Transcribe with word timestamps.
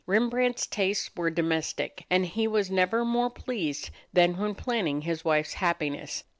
Rembrandt's 0.07 0.65
tastes 0.65 1.11
were 1.15 1.29
domestic, 1.29 2.05
and 2.09 2.25
he 2.25 2.47
was 2.47 2.71
never 2.71 3.05
more 3.05 3.29
pleased 3.29 3.91
than 4.11 4.35
when 4.37 4.55
planning 4.55 5.01
his 5.01 5.23
wife's 5.23 5.53
happiness. 5.53 6.23